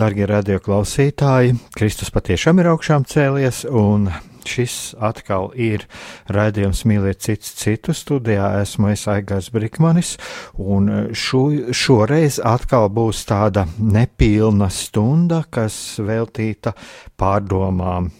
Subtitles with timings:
[0.00, 1.56] darbie radioklausītāji.
[1.76, 4.08] Kristus patiešām ir augšām cēlies, un
[4.48, 5.84] šis atkal ir
[6.32, 8.48] raidījums Mīliet cits citu studijā.
[8.62, 10.14] Esmu es Aigars Brikmanis,
[10.56, 11.44] un šo,
[11.76, 16.72] šoreiz atkal būs tāda nepilna stunda, kas veltīta
[17.20, 18.10] pārdomām.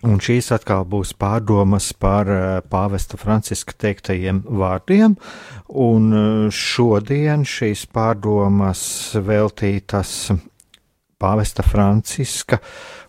[0.00, 2.30] Un šīs atkal būs pārdomas par
[2.72, 5.18] pāvesta Franciska teiktajiem vārdiem,
[5.68, 8.80] un šodien šīs pārdomas
[9.20, 10.30] veltītas
[11.20, 12.60] pāvesta Franciska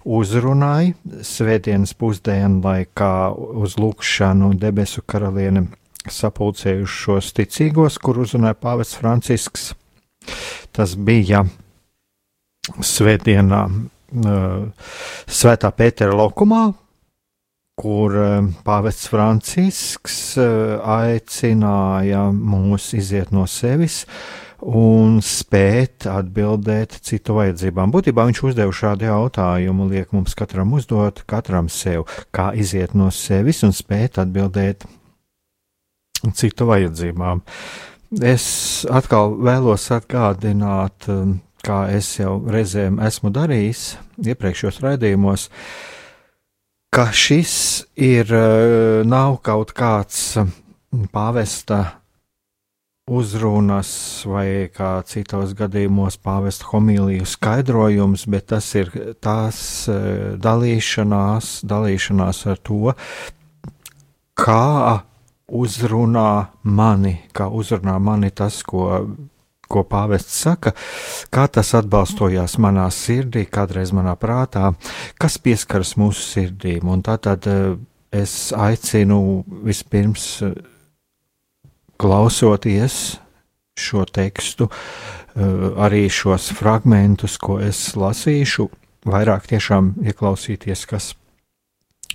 [0.05, 0.93] uzrunai
[1.25, 3.13] svētdienas pusdienu laikā
[3.61, 5.67] uz lūkšanu debesu karaliene
[6.09, 9.71] sapulcējušos ticīgos, kur uzrunāja pāvests Francisks.
[10.73, 11.45] Tas bija
[12.81, 13.65] svētdienā
[15.31, 16.65] Svētā Pētera laukumā,
[17.79, 18.17] kur
[18.65, 24.03] pāvests Francisks aicināja mūs iziet no sevis
[24.61, 27.91] un spēt atbildēt citu vajadzībām.
[27.93, 33.63] Būtībā viņš uzdeva šādu jautājumu, liek mums katram uzdot, katram sev, kā iziet no sevis
[33.65, 34.85] un spēt atbildēt
[36.37, 37.41] citu vajadzībām.
[38.21, 38.45] Es
[38.91, 45.47] atkal vēlos atgādināt, um, kā es jau reizēm esmu darījis iepriekšējos raidījumos,
[46.91, 47.55] ka šis
[47.95, 50.35] ir uh, nav kaut kāds
[51.15, 52.00] pāvesta
[53.11, 53.91] uzrunas
[54.29, 58.91] vai kā citos gadījumos pāvesta homīliju skaidrojums, bet tas ir
[59.23, 59.59] tās
[59.91, 59.97] e,
[60.41, 62.95] dalīšanās, dalīšanās ar to,
[64.39, 65.01] kā
[65.51, 66.31] uzrunā
[66.63, 68.87] mani, kā uzrunā mani tas, ko,
[69.67, 70.71] ko pāvests saka,
[71.33, 74.71] kā tas atbalstojās manā sirdī, kādreiz manā prātā,
[75.19, 76.87] kas pieskaras mūsu sirdīm.
[76.87, 77.61] Un tātad e,
[78.23, 80.37] es aicinu vispirms
[82.01, 83.19] klausoties
[83.77, 85.41] šo tekstu, eh,
[85.77, 88.69] arī šos fragmentus, ko es lasīšu,
[89.05, 91.13] vairāk tiešām ieklausīties, kas,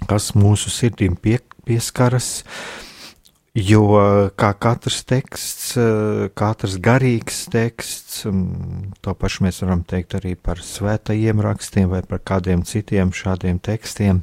[0.06, 2.44] kas mūsu sirdīm pie, pieskaras.
[3.56, 3.86] Jo
[4.36, 8.26] kā katrs teksts, eh, katrs garīgs teksts,
[9.00, 14.20] to pašu mēs varam teikt arī par svētajiem rakstiem vai par kādiem citiem šādiem tekstiem,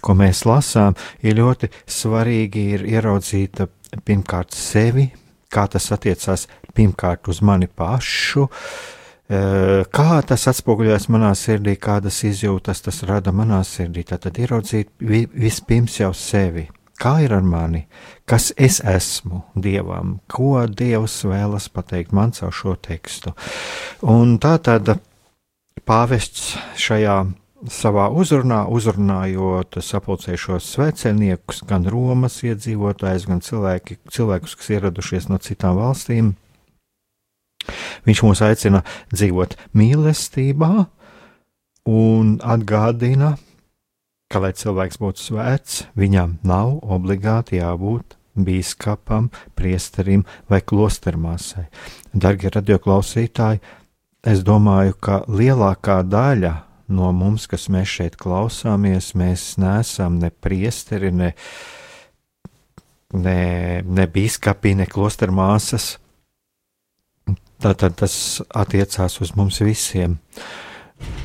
[0.00, 3.68] ko mēs lasām, ir ļoti svarīgi ir ieraudzīt
[4.04, 5.08] pirmkārt sevi,
[5.50, 6.46] kā tas attiecās
[6.76, 8.46] pirmkārt uz mani pašu,
[9.30, 14.04] kā tas atspoguļojas manā sirdī, kādas izjūtas tas rada manā sirdī.
[14.06, 16.66] Tad ieraudzīt vispirms jau sevi.
[17.00, 17.86] Kā ir ar mani,
[18.28, 23.32] kas es esmu Dievam, ko Dievs vēlas pateikt man caur šo tekstu.
[24.04, 24.90] Un tā tad
[25.88, 27.22] pāvests šajā
[27.68, 35.76] savā uzrunā, uzrunājot sapulcējušos sveceniekus, gan Romas iedzīvotājus, gan cilvēki, cilvēkus, kas ieradušies no citām
[35.80, 36.32] valstīm.
[38.08, 38.80] Viņš mūs aicina
[39.12, 40.70] dzīvot mīlestībā
[41.90, 43.34] un atgādina,
[44.32, 49.28] ka, lai cilvēks būtu svēts, viņam nav obligāti jābūt bīskapam,
[49.58, 51.66] priesterim vai klostermāsai.
[52.14, 53.60] Darbie radioklausītāji,
[54.24, 56.54] es domāju, ka lielākā daļa
[56.92, 61.32] no mums, kas mēs šeit klausāmies, mēs neesam ne priesteri, ne,
[63.14, 63.38] ne,
[63.82, 65.94] ne biskupi, ne klosteru māsas.
[67.60, 68.14] Tātad tas
[68.56, 70.16] attiecās uz mums visiem.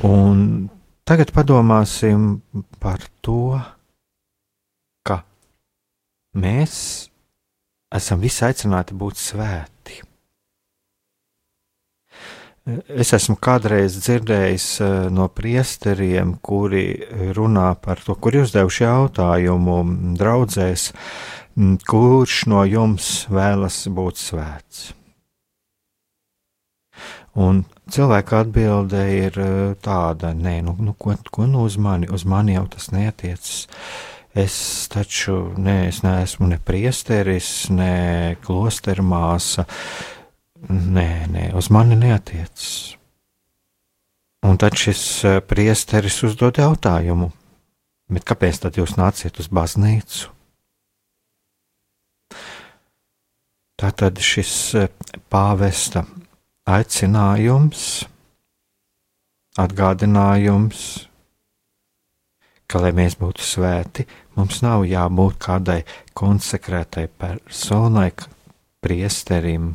[0.04, 0.68] Un
[1.08, 2.42] tagad padomāsim
[2.82, 3.56] par to,
[5.06, 5.22] ka
[6.36, 6.76] mēs
[7.96, 10.02] esam visi aicināti būt svēti.
[12.66, 16.88] Es esmu kādreiz dzirdējis eh, no priesteriem, kuri
[17.36, 19.76] runā par to, kur uzdevuši jautājumu
[20.18, 20.88] draudzēs,
[21.86, 24.88] kurš no jums vēlas būt svēts.
[27.38, 29.38] Un cilvēka atbilde ir
[29.84, 33.68] tāda, nē, nu, nu ko, ko nu uz mani, uz mani jau tas neatiecas.
[34.36, 34.56] Es
[34.92, 39.64] taču ne, es neesmu ne priesteris, ne klostermāsa.
[40.66, 42.96] Nē, nē, uz mani neatiecas.
[44.46, 45.02] Un tad šis
[45.46, 47.30] priesteris uzdod jautājumu,
[48.10, 50.32] bet kāpēc tad jūs nāciet uz baznīcu?
[53.76, 54.52] Tātad šis
[55.30, 56.06] pāvesta
[56.66, 58.06] aicinājums,
[59.60, 60.84] atgādinājums,
[62.66, 65.80] ka, lai mēs būtu svēti, mums nav jābūt kādai
[66.16, 68.10] konsekrētai personai,
[68.82, 69.74] priesterim,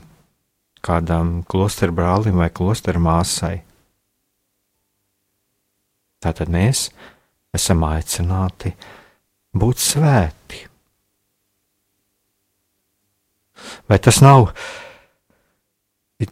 [0.85, 3.55] kādam klosterbrālim vai klostermāsai.
[6.21, 6.89] Tātad mēs
[7.55, 8.73] esam aicināti
[9.57, 10.61] būt svēti.
[13.89, 14.51] Vai tas nav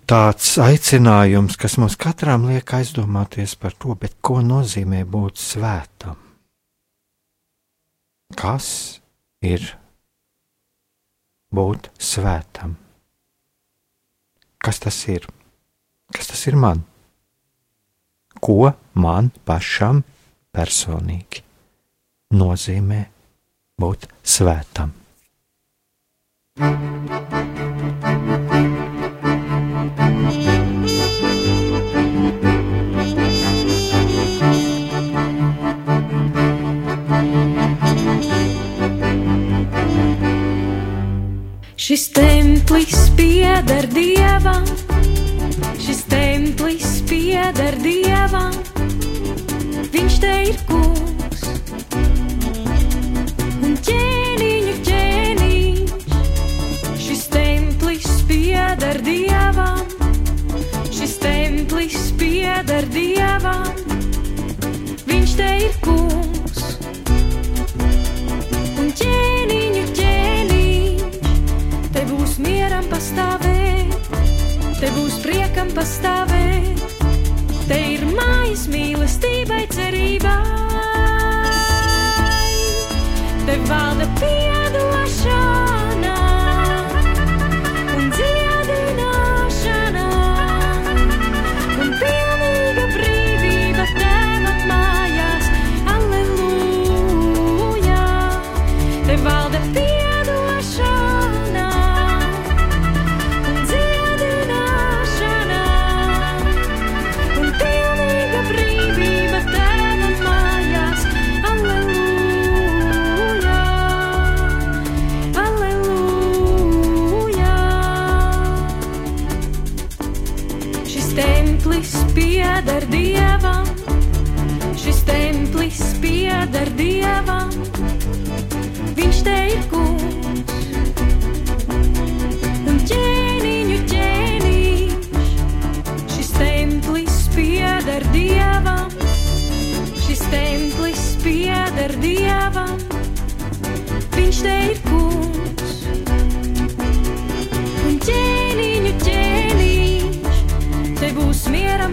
[0.09, 6.17] tāds aicinājums, kas mums katram liek aizdomāties par to, ko nozīmē būt svētam?
[8.37, 8.67] Kas
[9.41, 9.65] ir
[11.53, 12.77] būt svētam?
[14.59, 15.27] Kas tas ir?
[16.11, 16.83] Kas tas ir man?
[18.39, 20.03] Ko man pašam
[20.55, 21.43] personīgi
[22.35, 23.01] nozīmē
[23.79, 24.93] būt svētam?
[26.59, 27.68] Šis
[43.59, 44.63] pieder dievam,
[45.79, 48.53] šis templis pieder dievam,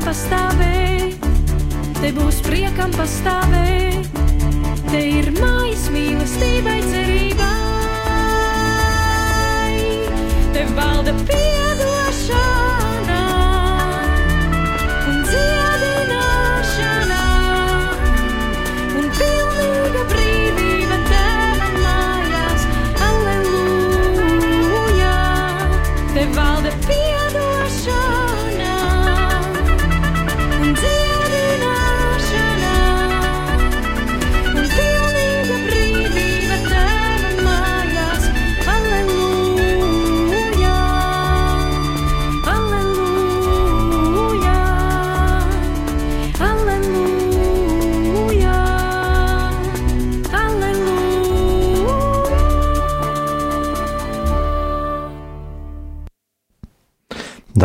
[0.06, 1.26] pastāvēt,
[2.00, 4.15] te būs priekam pastāvēt,
[4.96, 7.48] te ir mājas mīlestībai cerībai.
[10.54, 12.65] Te valda piedošana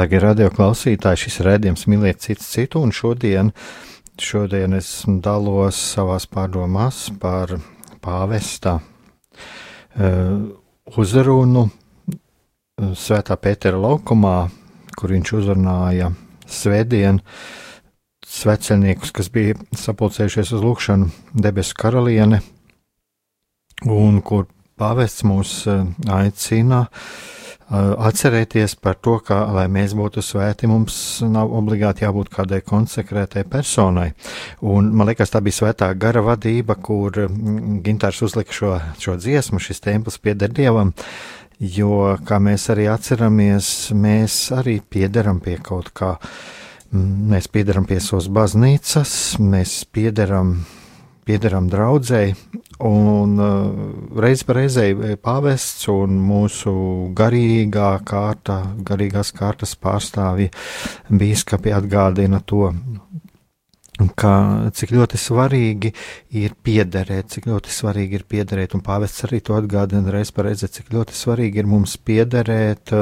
[0.01, 3.51] Darbie radioklausītāji, šis redzējums mīliet cits citu, un šodien,
[4.17, 4.87] šodien es
[5.21, 7.51] dalos savās pārdomās par
[8.01, 10.39] pāvesta uh,
[10.97, 11.75] uzrunu uh,
[12.97, 14.47] Svētā Pētera laukumā,
[14.97, 16.07] kur viņš uzrunāja
[16.49, 17.19] svētdien
[18.25, 21.11] sveceniekus, kas bija sapulcējušies uz lūkšanu
[21.45, 22.41] debesu karaliene,
[23.85, 24.49] un kur
[24.81, 26.87] pāvests mūs uh, aicina
[27.71, 34.11] atcerēties par to, ka, lai mēs būtu svēti, mums nav obligāti jābūt kādai konsekrētai personai.
[34.61, 39.61] Un, man liekas, tā bija svētā gara vadība, kur mm, Gintārs uzlika šo, šo dziesmu,
[39.63, 40.91] šis templis pieder Dievam.
[41.61, 46.15] Jo, kā mēs arī atceramies, mēs arī piederam pie kaut kā.
[46.91, 50.57] Mēs piederam pie savas baznīcas, mēs piederam
[51.25, 52.35] piederam draudzēji,
[52.87, 56.73] un uh, reiz pa reizei pāvests un mūsu
[57.17, 60.49] garīgā kārta, garīgās kārtas pārstāvji
[61.09, 62.71] bīskapi atgādina to,
[64.17, 64.33] ka
[64.73, 65.91] cik ļoti svarīgi
[66.41, 70.71] ir piederēt, cik ļoti svarīgi ir piederēt, un pāvests arī to atgādina reiz pa reizei,
[70.71, 72.95] cik ļoti svarīgi ir mums piederēt,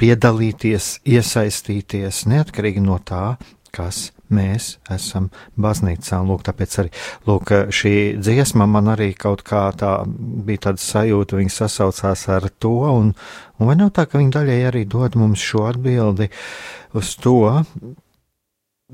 [0.00, 3.36] piedalīties, iesaistīties, neatkarīgi no tā,
[3.74, 5.28] kas mēs esam
[5.60, 6.20] baznīcā.
[6.22, 6.92] Un, lūk, tāpēc arī
[7.28, 12.74] lūk, šī dziesma man arī kaut kā tā bija tāda sajūta, viņa sasaucās ar to,
[12.90, 13.14] un,
[13.58, 16.30] un vai nav tā, ka viņa daļai arī dod mums šo atbildi
[16.96, 17.38] uz to,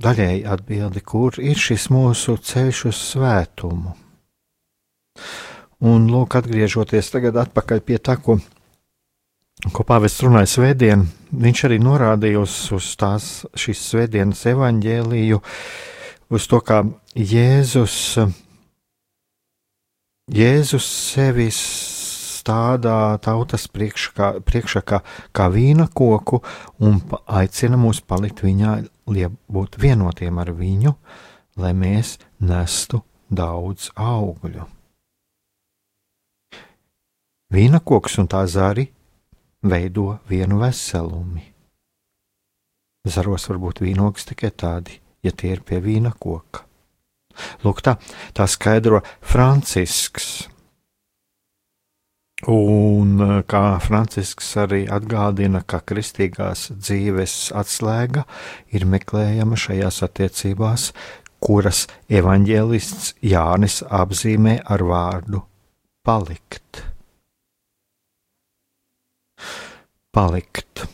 [0.02, 3.96] daļai atbildi, kur ir šis mūsu ceļš uz svētumu.
[5.82, 8.38] Un, lūk, atgriežoties tagad atpakaļ pie tā, ko
[9.70, 13.28] ko pāvests runāja svētdien, viņš arī norādīja uz, uz tās
[13.58, 15.38] šīs svētdienas evaņģēliju,
[16.34, 16.82] uz to, kā
[17.14, 17.96] Jēzus,
[20.32, 26.40] Jēzus sevi stādā tautas priekšā, priekšā kā, kā vīna koku
[26.82, 26.98] un
[27.30, 30.96] aicina mūs palikt viņā, būt vienotiem ar viņu,
[31.62, 34.66] lai mēs nestu daudz augļu.
[37.52, 38.88] Vīna koks un tā zari
[39.62, 41.48] veido vienu veselumi.
[43.08, 46.66] Zaros var būt vīnogas tikai tādi, ja tie ir pie vīna koka.
[47.64, 47.96] Lūk, tā,
[48.36, 50.48] tā skaidro Francisks.
[52.50, 58.26] Un kā Francisks arī atgādina, ka kristīgās dzīves atslēga
[58.74, 60.88] ir meklējama šajās attiecībās,
[61.42, 65.44] kuras evaņģēlists Jānis apzīmē ar vārdu
[66.06, 66.82] palikt
[70.12, 70.84] palikt.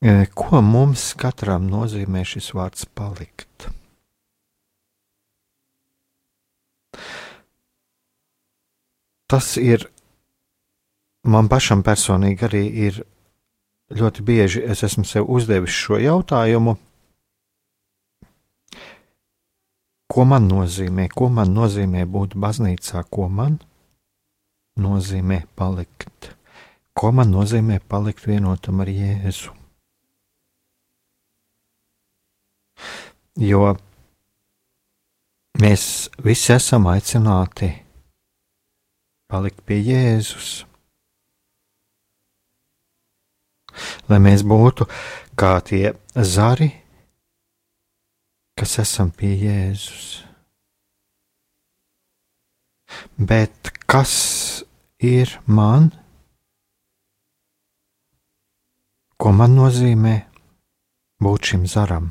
[0.00, 3.68] E, ko mums katram nozīmē šis vārds palikt?
[9.30, 9.86] Tas ir
[11.22, 13.02] man pašam personīgi arī ir
[13.94, 14.62] ļoti bieži.
[14.66, 16.74] Es esmu sev uzdevis šo jautājumu,
[20.10, 23.60] ko man nozīmē, ko man nozīmē būt baznīcā, ko man
[24.80, 26.32] nozīmē palikt.
[26.96, 29.54] Ko man nozīmē palikt vienotam ar Jēzu?
[33.40, 33.76] Jo
[35.60, 35.84] mēs
[36.24, 37.70] visi esam aicināti
[39.30, 40.50] palikt pie Jēzus.
[44.10, 44.88] Lai mēs būtu
[45.38, 46.72] kā tie zari,
[48.58, 50.08] kas esam pie Jēzus.
[53.16, 54.12] Bet kas
[54.98, 55.92] ir man?
[59.20, 60.14] Ko man nozīmē
[61.20, 62.06] būt šim zaram?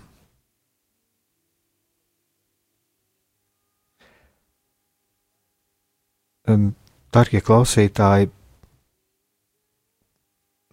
[7.09, 8.29] Darbie klausītāji,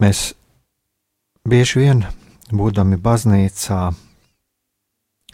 [0.04, 0.20] mēs
[1.48, 2.04] bieži vien,
[2.52, 3.80] būdami baznīcā,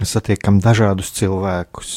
[0.06, 1.96] satiekam dažādus cilvēkus.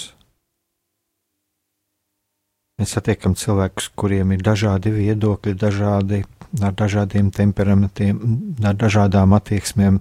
[2.81, 6.25] Mēs satiekam cilvēkus, kuriem ir dažādi viedokļi, dažādi
[6.63, 8.19] ar dažādiem temperamentiem,
[8.63, 9.99] ar dažādām attieksmēm,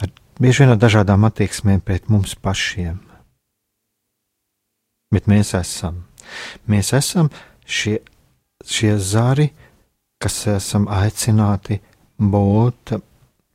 [0.00, 3.00] ar, bieži vien ar dažādām attieksmēm pret mums pašiem.
[5.12, 6.04] Bet mēs esam.
[6.64, 7.28] Mēs esam
[7.68, 7.98] šie,
[8.64, 9.50] šie zari,
[10.22, 11.80] kas esam aicināti
[12.16, 12.94] būt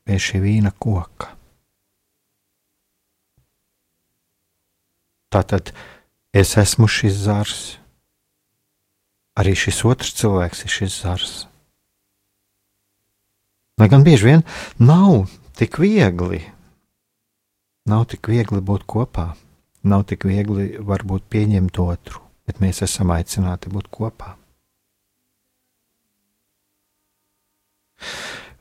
[0.06, 1.34] pie šī vīna koka.
[5.28, 5.74] Tātad
[6.32, 7.60] es esmu šis zars,
[9.36, 11.34] arī šis otrs cilvēks ir šis zars.
[13.78, 14.40] Lai gan bieži vien
[14.82, 16.40] nav tik viegli,
[17.86, 19.28] nav tik viegli būt kopā,
[19.86, 24.32] nav tik viegli varbūt pieņemt otru, bet mēs esam aicināti būt kopā.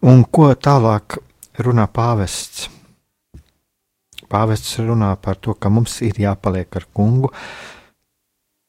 [0.05, 1.17] Un ko tālāk
[1.65, 2.67] runā pāvests?
[4.29, 7.33] Pāvests runā par to, ka mums ir jāpaliek ar kungu,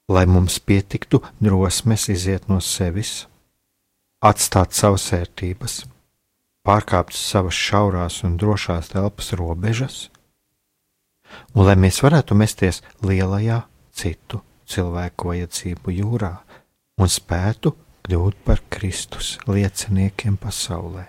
[0.08, 3.26] lai mums pietiktu drosmes iziet no sevis,
[4.24, 5.80] atstāt savas vērtības
[6.68, 10.08] pārkāpt savas šaurās un drošās telpas robežas,
[11.56, 13.62] un lai mēs varētu mesties lielajā
[13.96, 16.34] citu cilvēku vajadzību jūrā
[17.00, 17.72] un spētu
[18.04, 21.06] kļūt par Kristus lieciniekiem pasaulē.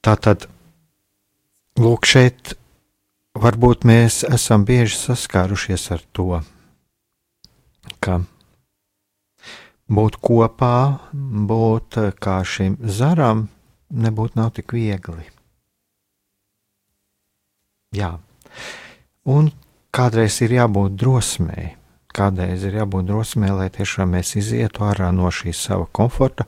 [0.00, 0.46] Tātad,
[1.76, 2.54] lūk, šeit
[3.36, 6.40] varbūt mēs esam bieži saskārušies ar to,
[8.00, 8.22] ka
[9.90, 10.76] būt kopā,
[11.50, 13.48] būt kā šim zaram,
[13.90, 15.26] nebūtu nav tik viegli.
[17.96, 18.14] Jā,
[19.26, 19.50] un
[19.90, 21.74] kādreiz ir jābūt drosmei.
[22.10, 26.46] Kādreiz ir jābūt drosmei, lai tiešām mēs izietu ārā no šī sava komforta.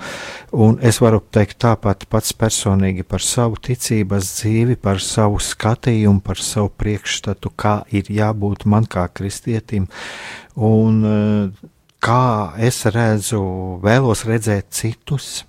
[0.51, 6.43] Un es varu teikt tāpat pats personīgi par savu ticības dzīvi, par savu skatījumu, par
[6.43, 9.87] savu priekšstatu, kā ir jābūt man kā kristietim.
[10.59, 11.71] Un eh,
[12.03, 13.43] kā es redzu,
[13.83, 15.45] vēlos redzēt citus,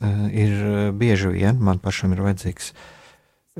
[0.00, 2.72] eh, ir eh, bieži vien man pašam ir vajadzīgs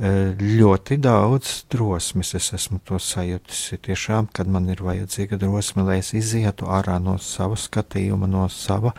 [0.00, 2.30] ļoti daudz drosmes.
[2.38, 3.74] Es esmu to sajūtis.
[3.84, 8.94] Tiešām, kad man ir vajadzīga drosme, lai es izietu ārā no sava skatījuma, no sava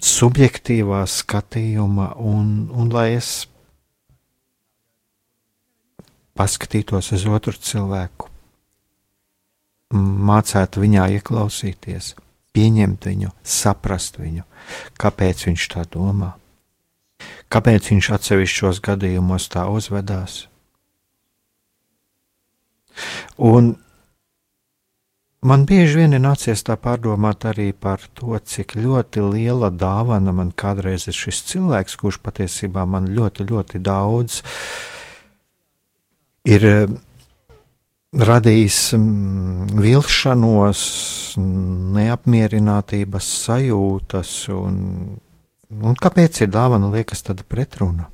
[0.00, 3.48] subjektīvā skatījuma, un, un lai es
[6.38, 8.29] paskatītos uz otru cilvēku,
[9.94, 12.14] mācētu viņā ieklausīties,
[12.54, 14.44] pieņemt viņu, saprast viņu,
[15.00, 16.34] kāpēc viņš tā domā
[17.50, 20.44] Kāpēc viņš atsevišķos gadījumos tā uzvedās?
[23.40, 23.72] Un
[25.42, 30.52] man bieži vien ir nācies tā pārdomāt arī par to, cik ļoti liela dāvana man
[30.52, 34.42] kādreiz ir šis cilvēks, kurš patiesībā man ļoti, ļoti daudz
[36.46, 36.68] ir
[38.16, 40.84] radījis mm, vilšanos,
[41.38, 44.78] neapmierinātības sajūtas un
[45.70, 48.08] Un kāpēc ir dāvana liekas tāda pretruna?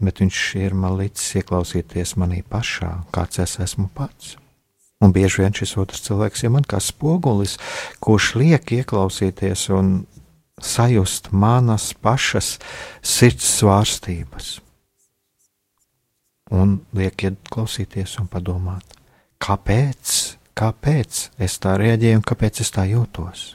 [0.00, 4.38] Bet viņš ir man līdzis ieklausīties manī pašā, kāds es esmu pats.
[5.04, 7.58] Un bieži vien šis otrs cilvēks ir man kā spogulis,
[8.00, 9.90] kurš liek ieklausīties un
[10.64, 12.56] sajust manas pašas
[13.04, 14.48] sirds svārstības.
[16.56, 18.96] Un liek ieklausīties un padomāt,
[19.42, 20.16] kāpēc,
[20.58, 23.46] kāpēc es tā reaģēju un kāpēc es tā jūtos.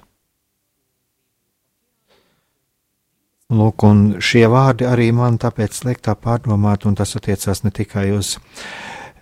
[3.53, 8.07] Lūk, un šie vārdi arī man tāpēc liek tā pārdomāt, un tas attiecās ne tikai
[8.15, 8.37] uz,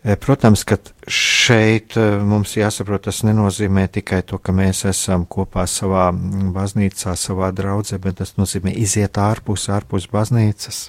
[0.06, 5.66] eh, protams, ka šeit eh, mums jāsaprot, tas nenozīmē tikai to, ka mēs esam kopā
[5.68, 6.08] savā
[6.56, 10.86] baznīcā, savā draudzē, bet tas nozīmē iziet ārpus, ārpus baznīcas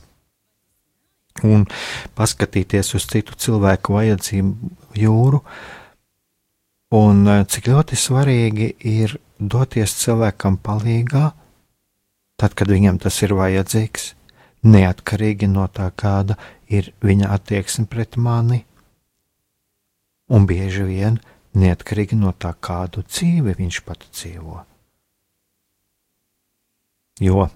[1.40, 1.66] un
[2.18, 5.42] paskatīties uz citu cilvēku vajadzību jūru,
[6.98, 11.30] un eh, cik ļoti svarīgi ir doties cilvēkam palīgā,
[12.36, 14.12] tad, kad viņam tas ir vajadzīgs,
[14.62, 16.36] neatkarīgi no tā, kāda
[16.70, 18.62] ir viņa attieksme pret mani,
[20.32, 21.18] un bieži vien
[21.58, 24.62] neatkarīgi no tā, kādu dzīvi viņš pat dzīvo.
[27.22, 27.48] Jo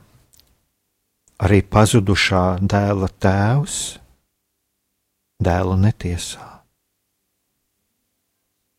[1.42, 3.76] arī pazudušā dēla tēvs
[5.42, 6.48] dēlu netiesā.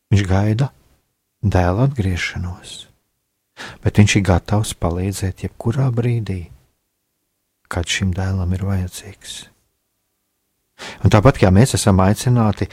[0.08, 0.72] Viņš gaida
[1.44, 2.88] dēla atgriešanos
[3.82, 6.40] bet viņš ir gatavs palīdzēt jebkurā brīdī,
[7.70, 9.38] kad šim dēlam ir vajadzīgs.
[11.02, 12.68] Un tāpat kā mēs esam aicināti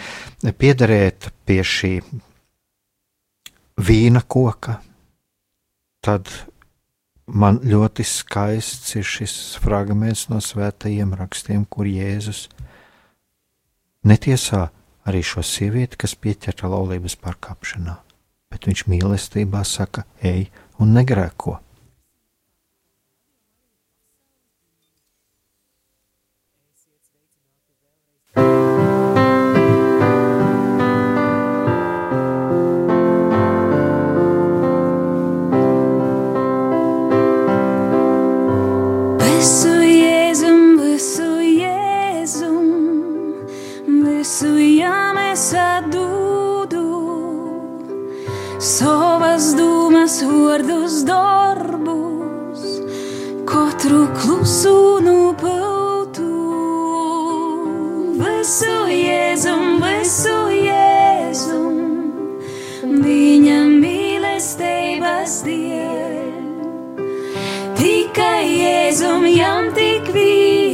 [0.60, 1.94] piederēt pie šī
[3.82, 4.78] vīna koka,
[6.06, 6.30] tad
[7.28, 12.48] man ļoti skaists ir šis fragments no svētajiem rakstiem, kur Jēzus
[14.06, 14.70] netiesā
[15.06, 17.98] arī šo sievieti, kas pieķerta laulības pārkāpšanā,
[18.54, 20.50] bet viņš mīlestībā saka, ej,
[20.82, 21.60] un negrēko.
[50.26, 52.64] Vārdus, darbus,
[53.46, 56.32] katru klusu nupautu.
[58.20, 61.80] Visu jēzum, visu jēzum,
[63.06, 66.16] viņa mīlestības dēļ.
[67.76, 70.65] Tikai Jēzum jām tik vienam,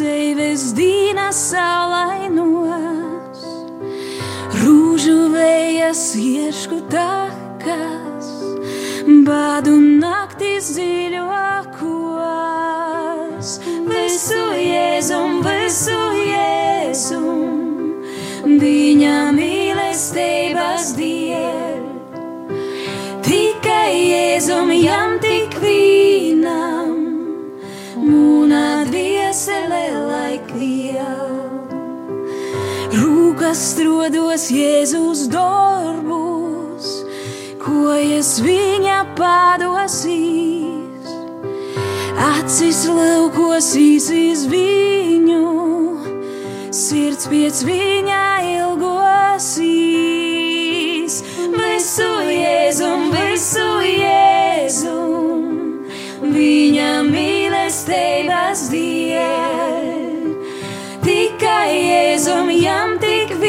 [0.00, 3.42] dzīves dīnas saulainos,
[4.62, 8.32] rūžu vējas iešku takas,
[9.28, 11.49] bādu naktis dziļākos.
[33.50, 37.02] Rūkas strodos Jēzus darbus,
[37.58, 41.10] ko es viņa padosīs.
[42.14, 45.42] Acis laukos īsīs viņu,
[46.70, 49.66] sirds pēc viņa ilgosīs.
[51.58, 55.42] Visu Jēzum, visu Jēzum,
[56.38, 59.90] viņa mīlestības dēļ.
[61.02, 62.99] Tikai Jēzum, jam
[63.40, 63.48] tik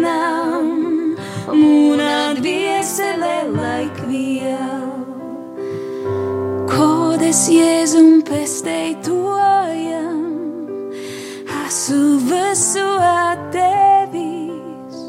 [0.00, 1.16] vienam,
[1.52, 4.88] mūna dviesele laik vēl.
[6.70, 10.70] Kodes Jēzum pestei tojam,
[11.66, 15.00] esmu visu atdevis,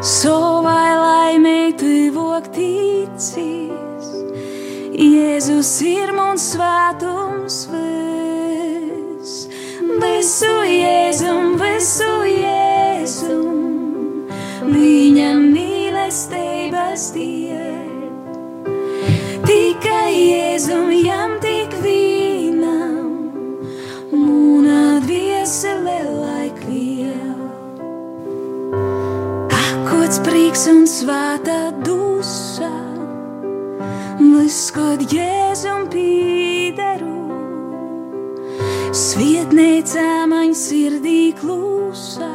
[0.00, 4.10] savai laimei tuvok ticis.
[4.94, 9.48] Jēzus ir mums svētums viss,
[9.98, 12.43] visu Jēzum, visu Jēzum,
[16.94, 18.02] mīlestības dēļ.
[19.44, 23.32] Tikai Jēzum, jam tik vienam,
[24.12, 27.40] mūna dviesele laik vēl.
[29.50, 32.70] Akots prieks un svēta dusa,
[34.74, 37.12] kad Jēzum pīderu.
[38.94, 42.34] Svietnēcā man sirdī klusā,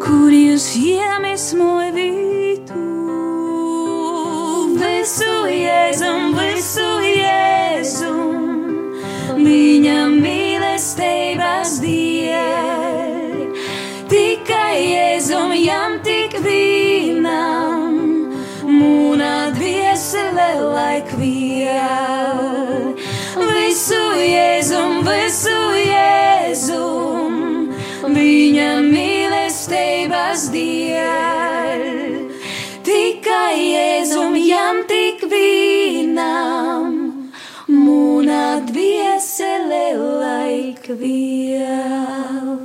[0.00, 2.89] kur jūs iemesmoja vītu.
[5.00, 8.74] Visu Jēzum, visu Jēzum,
[9.40, 13.38] viņa mīlestības dēļ.
[14.10, 17.96] Tikai Jēzum, jam tik vienam,
[18.68, 22.92] mūna dviesele laik vēl.
[23.40, 27.40] Visu Jēzum, visu Jēzum,
[28.04, 31.88] viņa mīlestības dēļ.
[32.84, 34.89] Tikai Jēzum, jam tik vienam,
[39.90, 42.58] dviesele laik vēl.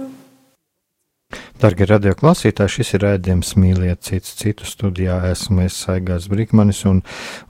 [1.56, 5.22] Dargie radioklausītāji, šis ir rādījums mīliet citu citu studijā.
[5.32, 7.02] Esmu es Saigās Brīkmanis un,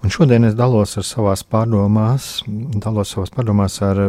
[0.03, 3.99] un šodien es dalos ar savās pārdomās, dalos savās pārdomās ar,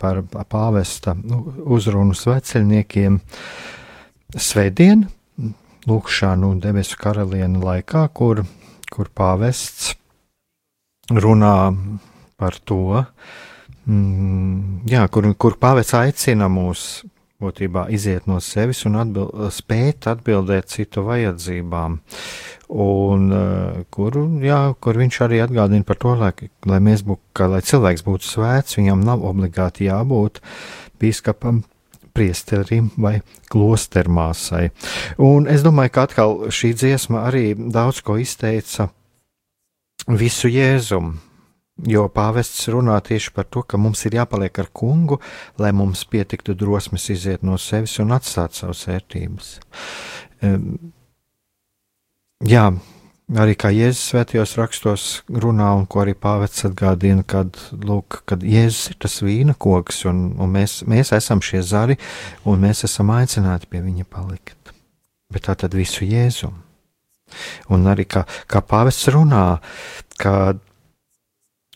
[0.00, 1.44] par pāvesta nu,
[1.76, 3.20] uzrunu sveceļniekiem
[4.34, 5.06] svētdien,
[5.86, 8.42] lūkšanu debesu karalienu laikā, kur,
[8.90, 9.92] kur pāvests
[11.12, 11.56] runā
[12.40, 13.04] par to,
[13.86, 17.02] mm, jā, kur, kur pāvests aicina mūs
[17.42, 21.98] būtībā iziet no sevis un atbild, spēt atbildēt citu vajadzībām.
[22.82, 26.30] Un uh, kur, jā, kur viņš arī atgādina par to, lai,
[26.68, 30.40] lai, bū, ka, lai cilvēks būtu svēts, viņam nav obligāti jābūt
[31.02, 31.60] biskupam,
[32.12, 33.18] priesterim vai
[33.52, 34.66] klostermāsai.
[35.24, 38.90] Un es domāju, ka atkal šī dziesma arī daudz ko izteica
[40.08, 41.31] visu jēzumu
[41.82, 45.18] Jo pāvests runā tieši par to, ka mums ir jāpaliek ar kungu,
[45.58, 49.48] lai mums pietiktu drosmes iziet no sevis un atstāt savas vērtības.
[50.46, 50.92] Um,
[52.46, 52.68] jā,
[53.42, 58.94] arī kā Jēzus svētajos rakstos runā, un ko arī pāvests atgādina, kad, lūk, kad Jēzus
[58.94, 61.98] ir tas vīna koks, un, un mēs, mēs esam šie zari,
[62.46, 64.76] un mēs esam aicināti pie viņa palikt.
[65.34, 66.60] Bet tā tad visu Jēzumu.
[67.72, 69.46] Un arī kā, kā pāvests runā,
[70.20, 70.60] kad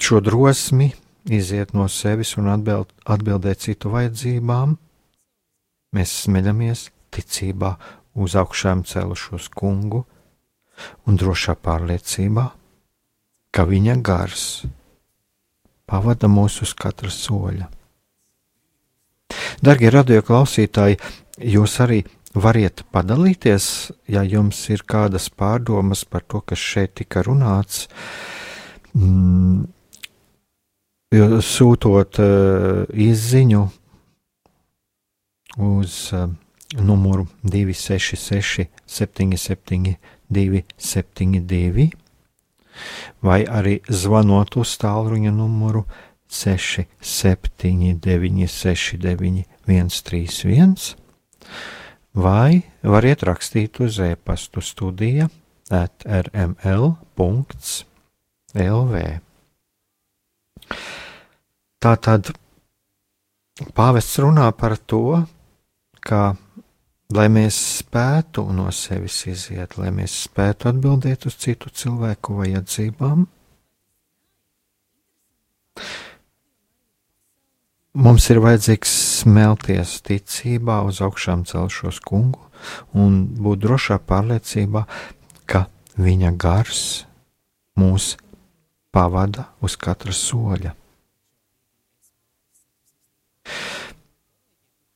[0.00, 0.90] šo drosmi
[1.26, 4.76] iziet no sevis un atbild, atbildēt citu vajadzībām,
[5.96, 7.72] mēs smeļamies ticībā
[8.16, 10.04] uz augšām celušos kungu
[11.08, 12.46] un drošā pārliecībā,
[13.50, 14.66] ka viņa gars
[15.86, 17.70] pavada mūs uz katra soļa.
[19.64, 20.98] Darbie radio klausītāji,
[21.40, 22.02] jūs arī
[22.36, 27.86] variet padalīties, ja jums ir kādas pārdomas par to, kas šeit tika runāts.
[28.96, 29.64] Mm,
[31.14, 33.62] sūtot uh, izziņu
[35.62, 36.26] uz uh,
[36.82, 39.96] numuru 266, 77,
[40.28, 41.90] 272,
[43.22, 45.84] vai arī zvanot uz tālruņa numuru
[46.28, 50.96] 679, 69, 131,
[52.14, 55.28] vai variet rakstīt uz e-pastu studija
[55.70, 57.46] at rml.com
[58.56, 59.25] LV.
[61.82, 62.32] Tā tad
[63.76, 65.22] pāvests runā par to,
[66.00, 66.34] ka,
[67.14, 73.26] lai mēs spētu no sevis iziet, lai mēs spētu atbildēt uz citu cilvēku vajadzībām,
[77.96, 78.90] Mums ir vajadzīgs
[79.22, 82.42] smelties ticībā uz augšām celšos kungu
[82.92, 84.82] un būt drošā pārliecībā,
[85.48, 85.62] ka
[85.96, 86.82] viņa gars
[87.80, 88.10] mūs
[88.96, 90.72] pavada uz katra soļa.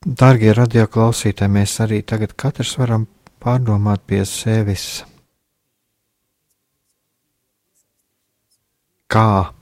[0.01, 3.05] Dārgie radioklausītāji, mēs arī tagad katrs varam
[3.41, 5.03] pārdomāt pie sevis,
[9.11, 9.53] kā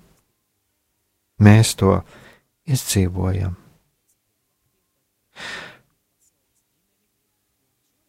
[1.43, 1.97] mēs to
[2.71, 3.57] izdzīvojam.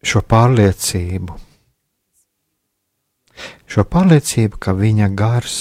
[0.01, 1.35] Šo pārliecību,
[3.67, 5.61] šo pārliecību, ka viņa gars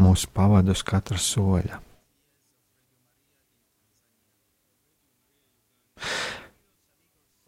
[0.00, 1.80] mūs pavada uz katra soļa.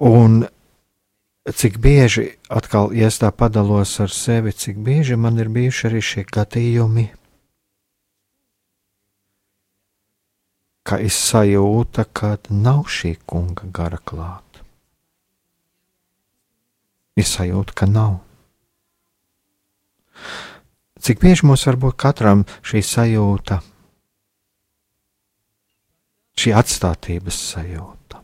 [0.08, 0.44] Un
[1.54, 6.02] cik bieži atkal, ja es tā padalos ar sevi, cik bieži man ir bijuši arī
[6.04, 7.08] šie gadījumi,
[10.88, 14.64] ka ir sajūta, ka nav šī kunga gara klāta.
[17.18, 18.20] Ir sajūta, ka nav.
[21.08, 23.56] Cik bieži mums var būt katram šī sajūta,
[26.36, 28.20] šī atstātības sajūta?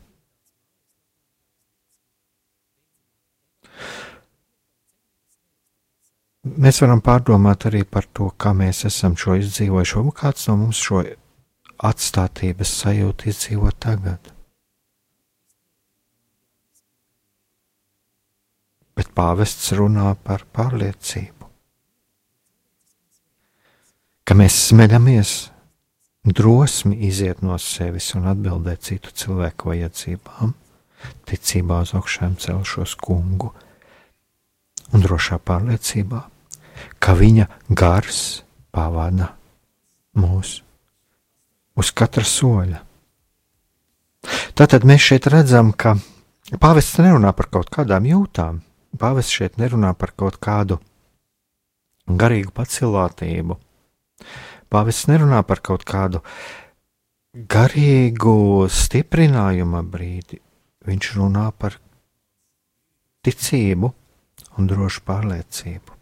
[6.45, 9.95] Mēs varam pārdomāt arī par to, kā mēs esam šo izdzīvojuši.
[9.97, 11.01] Varbūt kāds no mums šo
[11.89, 14.29] atstātības sajūtu izdzīvot tagad.
[18.93, 21.34] Bet pāvests runā par pārliecību,
[24.25, 25.33] ka mēs smeļamies
[26.25, 30.55] drosmi iziet no sevis un atbildēt citu cilvēku vajadzībām,
[31.29, 33.51] ticībā uz augšām celšos kungu
[34.93, 36.23] un drošā pārliecībā,
[36.99, 38.21] ka viņa gars
[38.73, 39.31] pavada
[40.17, 40.63] mūsu
[41.75, 42.81] uz katra soļa.
[44.57, 45.97] Tātad mēs šeit redzam, ka
[46.61, 48.63] pāvests nerunā par kaut kādām jūtām.
[48.95, 50.79] Pāvests šeit nerunā par kaut kādu
[52.07, 53.59] garīgu pacilātību.
[54.71, 56.21] Pāvests nerunā par kaut kādu
[57.35, 60.39] garīgu stiprinājuma brīdi.
[60.85, 61.77] Viņš runā par
[63.25, 63.91] ticību
[64.55, 65.95] un drošu pārliecību.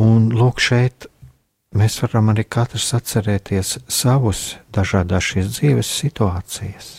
[0.00, 1.08] Un lūk, šeit
[1.76, 6.90] mēs varam arī katrs atcerēties savus dažādas šīs dzīves situācijas.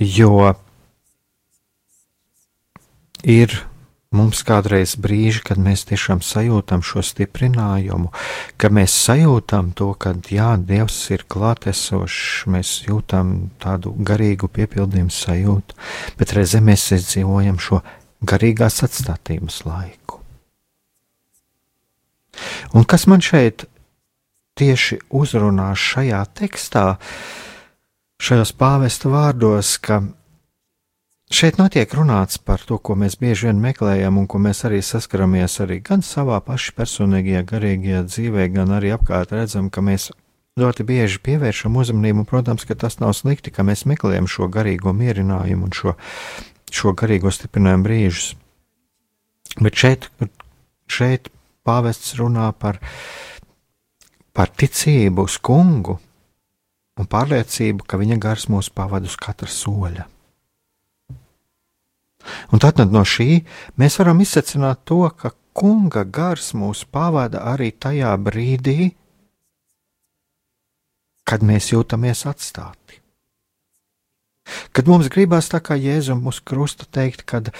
[0.00, 0.54] Jo
[3.22, 3.54] ir
[4.10, 8.10] mums kādreiz brīži, kad mēs tiešām sajūtam šo stiprinājumu,
[8.58, 15.78] ka mēs sajūtam to, ka jā, Dievs ir klātesošs, mēs jūtam tādu garīgu piepildījumu sajūtu,
[16.18, 17.82] bet reizē mēs izdzīvojam šo
[18.26, 20.18] garīgās atstātības laiku.
[22.74, 23.66] Un kas man šeit
[24.58, 26.84] tieši uzrunā šajā tekstā,
[28.20, 30.02] šajos pāvesta vārdos, ka
[31.30, 35.60] šeit netiek runāts par to, ko mēs bieži vien meklējam un ko mēs arī saskaramies
[35.64, 40.10] arī gan savā paša personīgajā, garīgajā dzīvē, gan arī apkārt redzam, ka mēs
[40.60, 44.92] ļoti bieži pievēršam uzmanību, un, protams, ka tas nav slikti, ka mēs meklējam šo garīgo
[44.92, 45.94] mierinājumu un šo
[46.74, 48.34] šo garīgo stiprinājumu brīžus.
[49.60, 50.06] Bet šeit,
[50.90, 51.30] šeit
[51.66, 52.78] pāvests runā par,
[54.36, 55.98] par ticību uz kungu
[57.00, 60.06] un pārliecību, ka viņa gars mūs pavada uz katra soļa.
[62.52, 63.42] Un tad no šī
[63.80, 68.92] mēs varam izsacināt to, ka kunga gars mūs pavada arī tajā brīdī,
[71.24, 72.98] kad mēs jūtamies atstāti.
[74.74, 77.52] Kad mums gribās tā kā Jēzum uz krusta teikt, kad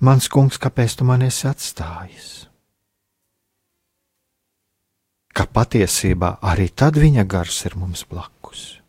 [0.00, 2.30] mans kungs, kāpēc tu man esi atstājis?
[5.32, 8.81] Ka patiesībā arī tad viņa gars ir mums blakus.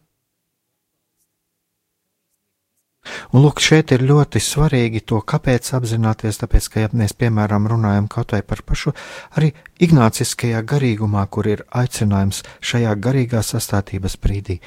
[3.33, 8.07] Un lūk, šeit ir ļoti svarīgi to, kāpēc apzināties, tāpēc, ka, ja mēs, piemēram, runājam
[8.11, 8.93] kaut vai par pašu
[9.39, 9.51] arī
[9.83, 14.59] ignāciskajā garīgumā, kur ir aicinājums šajā garīgā sastātības brīdī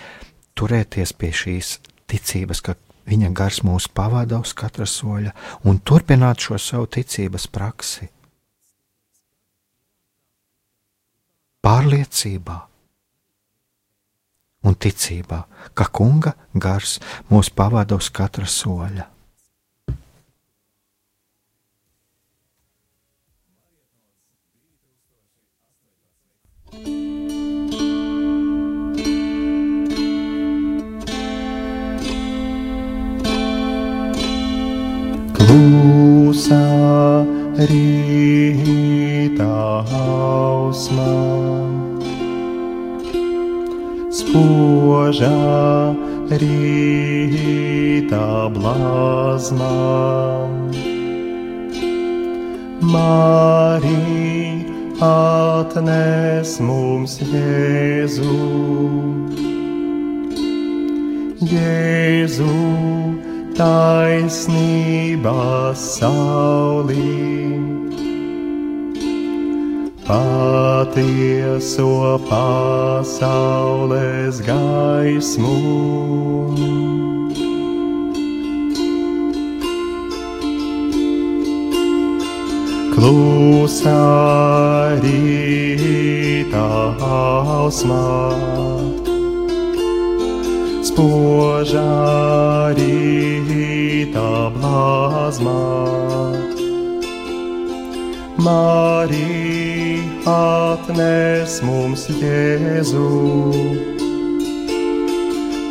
[0.56, 1.78] turēties pie šīs
[2.10, 2.76] ticības, ka
[3.08, 5.32] viņa gars mūs pavada uz katra soļa
[5.64, 8.10] un turpināt šo savu ticības praksi.
[11.66, 12.60] Pārliecībā
[14.64, 15.42] un ticībā,
[15.74, 16.98] ka kunga gars
[17.30, 19.06] mūs pavada uz katra soļa.
[35.36, 36.64] Klusā
[37.70, 39.52] rīta
[39.92, 41.85] hausmā
[44.16, 45.32] spožā
[46.40, 49.72] rītā blazmā.
[52.80, 54.56] Marija
[55.02, 58.36] atnes mums Jēzu.
[61.46, 62.54] Jēzu
[63.58, 64.76] taisnības
[65.98, 67.12] saulī,
[70.06, 71.90] patieso
[72.30, 73.16] pasaules
[74.46, 75.58] gaismu.
[82.94, 84.04] Klusā
[85.02, 86.70] rītā
[87.02, 88.06] hausmā
[90.86, 91.94] spožā
[92.78, 95.60] rīta blāzmā.
[98.46, 99.45] Marija
[100.26, 103.10] atnes mums Jēzu,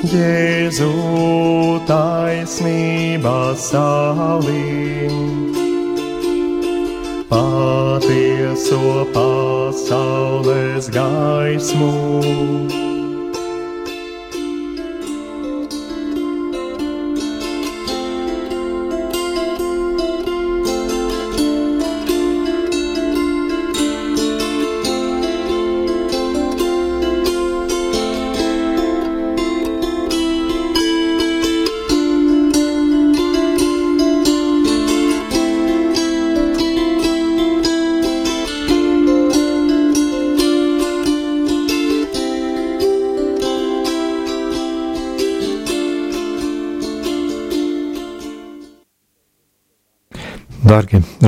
[0.07, 0.91] Jēzu
[1.89, 5.19] taisnības saulīm,
[7.27, 12.84] patieso pasaules gaismu.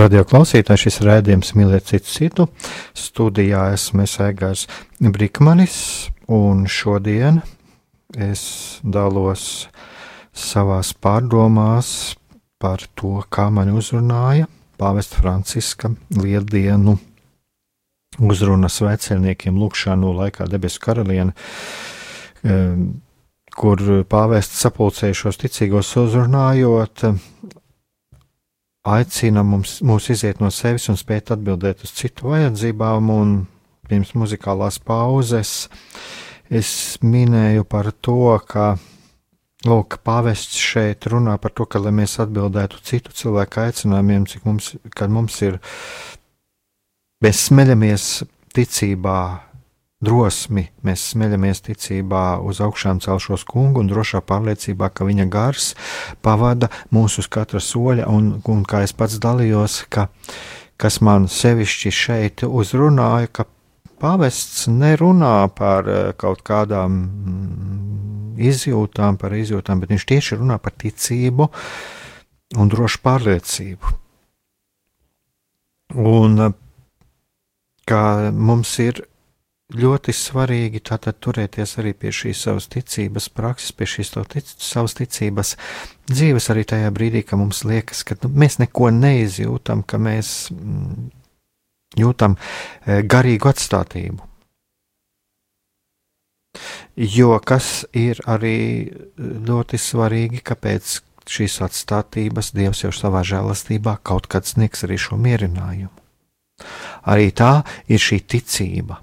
[0.07, 2.43] Darbie radioklausītāji, šis rādījums mīlēt citu citu.
[2.95, 4.61] Studijā esmu Aigars
[5.03, 7.41] Brīkmanis, un šodien
[8.15, 9.67] es dalos
[10.31, 12.15] savās pārdomās
[12.57, 14.47] par to, kā man uzrunāja
[14.79, 16.95] Pāvesta Franciska lieldienu
[18.23, 21.35] uzruna svecerniekiem lūkšanu laikā debesu karaliene,
[23.59, 27.09] kur pāvests sapulcējušos ticīgos uzrunājot,
[28.87, 33.11] aicina mums, mūs iziet no sevis un spēt atbildēt uz citu vajadzībām,
[33.87, 35.67] pirms muzikālās pauzes
[36.47, 36.69] es
[37.03, 38.75] minēju par to, ka
[39.65, 44.67] Lūk, pāvests šeit runā par to, ka, lai mēs atbildētu citu cilvēku aicinājumiem, cik mums,
[45.09, 45.57] mums ir,
[47.25, 48.05] mēs smeļamies
[48.53, 49.17] ticībā,
[50.03, 55.71] drosmi, mēs smeļamies ticībā uz augšām celšos kungu un drošā pārliecībā, ka viņa gars
[56.25, 60.07] pavada mūs uz katra soļa, un, un kā es pats dalījos, ka,
[60.77, 63.47] kas man sevišķi šeit uzrunāja, ka
[63.97, 65.89] pāvests nerunā par
[66.21, 67.01] kaut kādām
[68.37, 71.49] izjūtām, par izjūtām, bet viņš tieši runā par ticību
[72.61, 73.97] un drošu pārliecību.
[75.97, 76.51] Un
[77.87, 78.03] kā
[78.35, 79.01] mums ir
[79.75, 85.55] ļoti svarīgi tātad turēties arī pie šīs savas ticības prakses, pie šīs tic, savas ticības
[86.07, 91.09] dzīves arī tajā brīdī, kad mums liekas, ka nu, mēs neko neizjūtam, ka mēs mm,
[91.99, 94.23] jūtam e, garīgu atstātību.
[96.97, 98.87] Jo kas ir arī
[99.19, 100.95] ļoti svarīgi, kāpēc
[101.27, 105.91] šīs atstātības Dievs jau savā žēlastībā kaut kad sniegs arī šo mierinājumu.
[107.11, 108.97] Arī tā ir šī ticība,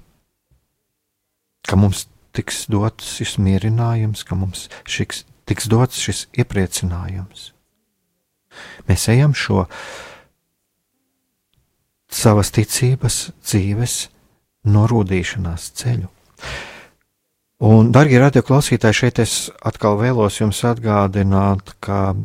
[1.67, 7.51] ka mums tiks dots šis mierinājums, ka mums šiks, tiks dots šis iepriecinājums.
[8.87, 9.65] Mēs ejam šo
[12.11, 13.97] savas ticības dzīves
[14.65, 16.07] norūdīšanās ceļu.
[17.65, 22.15] Un, darbie radioklausītāji, šeit es atkal vēlos jums atgādināt, ka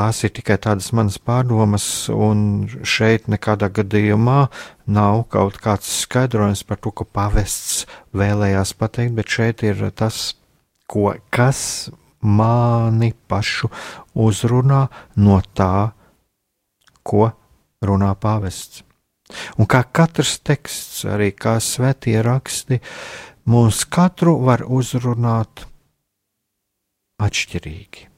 [0.00, 4.40] tās ir tikai tādas manas pārdomas, un šeit nekādā gadījumā
[4.88, 7.84] nav kaut kāds skaidrojums par to, ko pavests
[8.16, 10.38] vēlējās pateikt, bet šeit ir tas,
[10.88, 11.90] ko, kas
[12.20, 13.68] mani pašu
[14.16, 14.86] uzrunā
[15.20, 15.92] no tā,
[17.04, 17.30] ko
[17.84, 18.84] runā pavests.
[19.60, 22.80] Un kā katrs teksts, arī kā svētie raksti,
[23.46, 25.66] mūs katru var uzrunāt
[27.20, 28.09] atšķirīgi.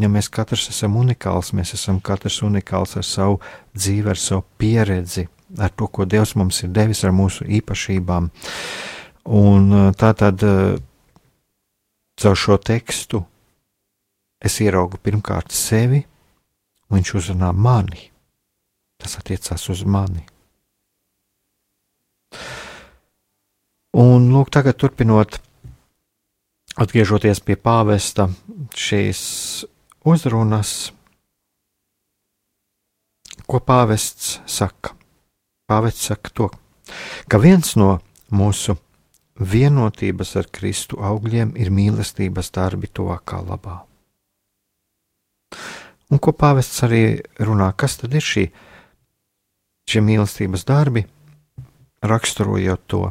[0.00, 3.40] Ja mēs katrs esam unikāls, mēs esam katrs unikāls ar savu
[3.76, 5.26] dzīvi, ar savu pieredzi,
[5.58, 8.30] ar to, ko Dievs mums ir devis, ar mūsu īpašībām.
[9.36, 10.78] Un uh, tā tad uh,
[12.20, 13.24] caur šo tekstu
[14.40, 16.00] es ieraugu pirmkārt sevi,
[16.90, 18.08] Viņš uzrunā mani.
[19.00, 20.24] Tas attiecās uz mani.
[23.96, 25.38] Un, lūk, tagad turpinot,
[26.78, 28.28] atgriežoties pie pāvesta
[28.78, 29.22] šīs
[30.04, 30.92] uzrunas,
[33.46, 34.94] ko pāvests saka.
[35.70, 36.48] Pāvests saka to,
[37.30, 38.00] ka viens no
[38.34, 38.76] mūsu
[39.40, 43.78] vienotības ar Kristu augļiem ir mīlestības darbi tuvākā labā.
[46.10, 48.48] Un ko pāvests arī runā, kas tad ir šī,
[49.86, 51.04] šie mīlestības darbi,
[52.02, 53.04] raksturojot to.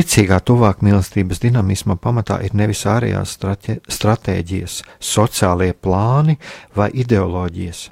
[0.00, 6.38] Ticīgā tuvāk mīlestības dinamisma pamatā ir nevis ārējās stratēģijas, sociālie plāni
[6.72, 7.82] vai ideoloģijas,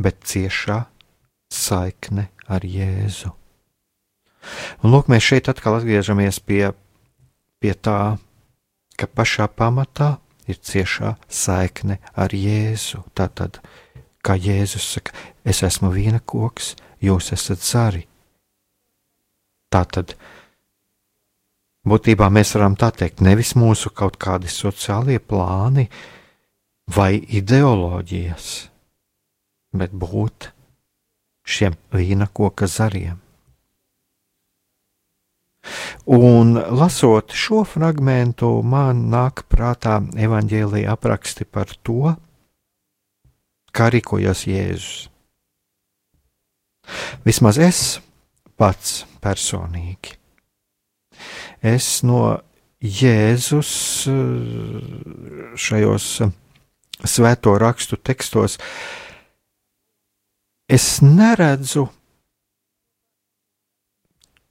[0.00, 0.78] bet ciešā
[1.52, 3.34] saikne ar Jēzu.
[4.80, 6.72] Un lūk, mēs šeit atkal atgriežamies pie,
[7.60, 8.16] pie tā,
[8.96, 10.14] ka pašā pamatā
[10.48, 13.04] ir ciešā saikne ar Jēzu.
[13.12, 13.60] Tātad,
[14.24, 15.12] kā Jēzus saka,
[15.44, 18.06] es esmu viena koks, jūs esat zari.
[19.68, 20.16] Tātad,
[21.88, 25.88] būtībā mēs varam tā teikt, nevis mūsu kaut kādi sociālie plāni
[26.94, 28.48] vai ideoloģijas,
[29.78, 30.50] bet būt
[31.42, 33.18] šiem vīna koka zariem.
[36.10, 42.14] Un lasot šo fragment, man nāk prātā evaņģēlīja apraksti par to,
[43.70, 44.96] kā rīkojas Jēzus.
[47.22, 47.84] Vismaz es
[48.58, 50.21] pats personīgi
[51.62, 52.40] es no
[52.82, 53.72] Jēzus
[54.10, 56.32] eh, šajos eh,
[57.06, 58.58] svēto rakstu tekstos
[60.72, 61.86] es neredzu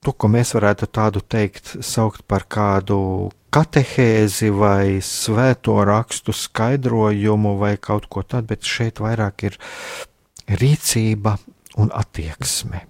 [0.01, 2.97] to, ko mēs varētu tādu teikt, saukt par kādu
[3.53, 9.59] katehēzi vai svēto rakstu skaidrojumu vai kaut ko tādu, bet šeit vairāk ir
[10.62, 11.36] rīcība
[11.82, 12.86] un attieksme.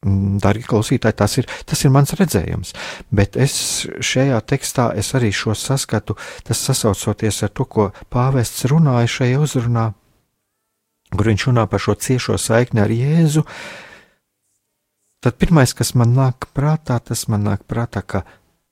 [0.00, 2.70] Mm, Darbie klausītāji, tas ir, tas ir mans redzējums,
[3.12, 3.54] bet es
[4.00, 9.90] šajā tekstā es arī šo saskatu, tas sasaucoties ar to, ko pāvests runāja šajā uzrunā,
[11.12, 13.44] kur viņš runā par šo ciešo saikni ar Jēzu.
[15.20, 18.22] Tad pirmais, kas man nāk prātā, tas man nāk prātā, ka,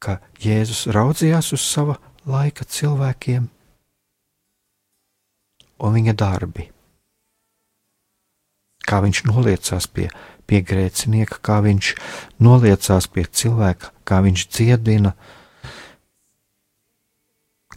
[0.00, 3.50] ka Jēzus raudzījās uz sava laika cilvēkiem
[5.84, 6.70] un viņa darbi.
[8.88, 10.08] Kā viņš noliecās pie
[10.48, 11.92] pie grēcinieka, kā viņš
[12.42, 15.14] noliecās pie cilvēka, kā viņš dziedina,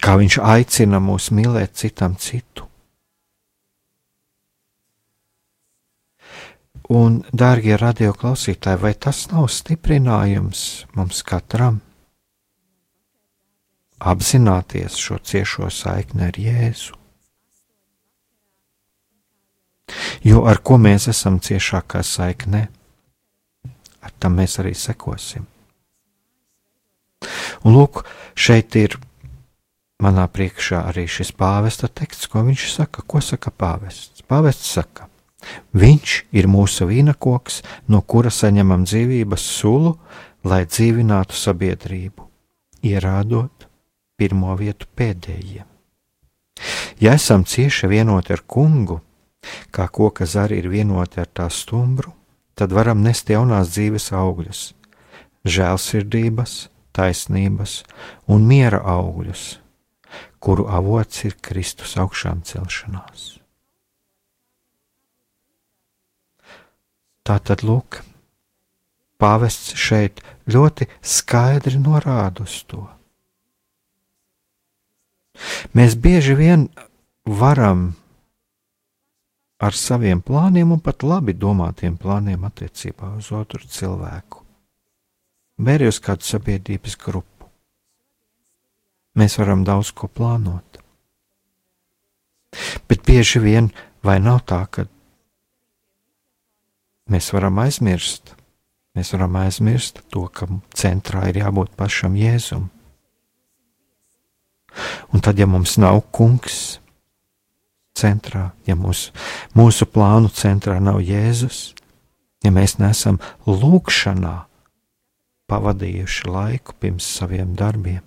[0.02, 2.68] kā viņš aicina mūs mīlēt citam citu.
[6.92, 10.64] Un, dārgie radioklausītāji, vai tas nav stiprinājums
[10.98, 11.80] mums katram?
[14.02, 17.01] Apzināties šo ciešo saikni ar Jēzu.
[20.24, 22.66] Jo ar ko mēs esam ciešākā saiknē,
[24.02, 25.48] ar tam mēs arī sekosim.
[27.62, 28.02] Un lūk,
[28.34, 28.98] šeit ir
[30.02, 33.06] manā priekšā arī šis pāvesta teksts, ko viņš saka.
[33.06, 34.26] Ko saka pāvests?
[34.26, 35.08] Pāvests saka,
[35.78, 37.62] viņš ir mūsu vīnakoks,
[37.92, 39.96] no kura saņemam dzīvības sulu,
[40.48, 42.26] lai dzīvinātu sabiedrību,
[42.82, 43.68] ierādot
[44.18, 45.68] pirmo vietu pēdējiem.
[47.02, 49.00] Ja esam cieši vienoti ar kungu,
[49.72, 52.14] Kā koka zari ir vienoti ar tā stumbru,
[52.56, 54.62] tad varam nest jaunās dzīves augļus,
[55.48, 56.56] žēlsirdības,
[56.94, 57.82] taisnības
[58.30, 59.46] un miera augļus,
[60.44, 63.38] kuru avots ir Kristus augšām celšanās.
[67.22, 68.02] Tā tad lūk,
[69.22, 72.88] pāvests šeit ļoti skaidri norāda uz to.
[75.78, 76.68] Mēs bieži vien
[77.26, 77.92] varam
[79.62, 84.42] ar saviem plāniem un pat labi domātiem plāniem attiecībā uz otru cilvēku,
[85.70, 87.50] arī uz kādu sabiedrības grupu.
[89.18, 90.80] Mēs varam daudz ko plānot.
[92.90, 93.70] Bet bieži vien
[94.04, 94.88] vai nav tā, ka
[97.12, 98.34] mēs varam aizmirst,
[98.98, 102.70] mēs varam aizmirst to, ka centrā ir jābūt pašam Jēzum.
[105.12, 106.81] Un tad, ja mums nav kungs,
[108.02, 109.14] centrā, ja mūsu,
[109.58, 111.72] mūsu plānu centrā nav Jēzus,
[112.44, 114.36] ja mēs nesam lūkšanā
[115.52, 118.02] pavadījuši laiku pirms saviem darbiem.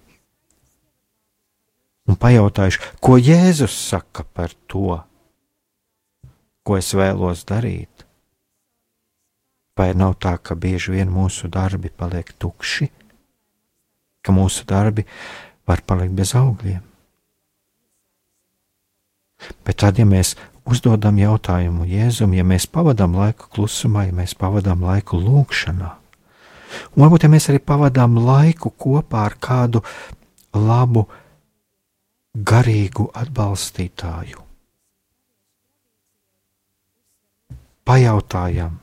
[2.05, 4.99] Un pajautājuši, ko Jēzus saka par to,
[6.65, 8.05] ko es vēlos darīt.
[9.75, 12.91] Vai nav tā, ka bieži vien mūsu darbi paliek tukši,
[14.25, 15.07] ka mūsu darbi
[15.67, 16.94] var palikt bez augļiem?
[19.65, 20.35] Bet tad, ja mēs
[20.69, 25.91] uzdodam jautājumu Jēzum, ja mēs pavadām laiku klusumā, ja mēs pavadām laiku lūgšanā,
[26.95, 29.85] un varbūt ja mēs arī pavadām laiku kopā ar kādu
[30.55, 31.07] labu,
[32.35, 34.41] garīgu atbalstītāju,
[37.85, 38.81] pajautājam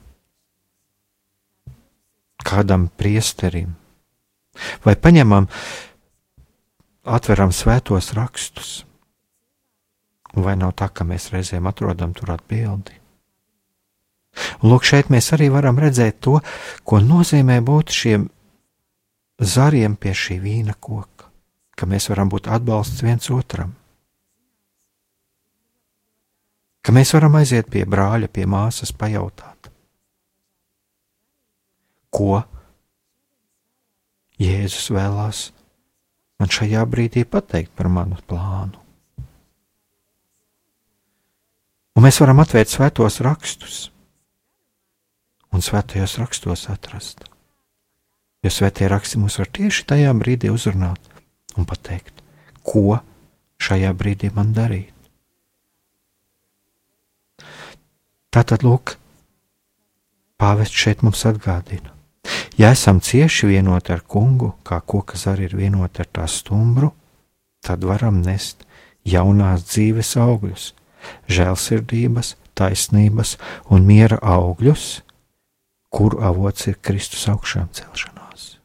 [2.45, 3.73] kādam priesterim,
[4.85, 5.49] vai paņemam,
[7.05, 8.81] atveram svētos rakstus
[10.35, 12.95] Vai nav tā, ka mēs reizēm atrodam tur atbildi?
[14.63, 16.37] Lūk, šeit mēs arī varam redzēt to,
[16.87, 18.29] ko nozīmē būt šiem
[19.41, 21.27] zariem pie šī vīna koka,
[21.75, 23.73] ka mēs varam būt atbalsts viens otram,
[26.81, 29.71] ka mēs varam aiziet pie brāļa, pie māsas, pajautāt,
[32.11, 32.43] ko
[34.41, 35.49] Jēzus vēlās
[36.41, 38.80] man šajā brīdī pateikt par manu plānu.
[41.95, 43.79] Un mēs varam atvērt svētos rakstus
[45.51, 47.25] un svētajos rakstos atrast.
[48.41, 51.11] Jo svētie raksti mums var tieši tajā brīdī uzrunāt
[51.59, 52.23] un pateikt,
[52.63, 52.97] ko
[53.61, 54.95] šajā brīdī man darīt.
[58.31, 58.95] Tātad, lūk,
[60.39, 61.91] pāvests šeit mums atgādina.
[62.55, 66.93] Ja esam cieši vienoti ar kungu, kā koka zari ir vienoti ar tā stumbru,
[67.61, 68.63] tad varam nest
[69.03, 70.71] jaunās dzīves augļus,
[71.31, 73.37] žēlsirdības, taisnības
[73.71, 75.01] un miera augļus,
[75.91, 78.57] kuru avots ir Kristus augšām celšanās.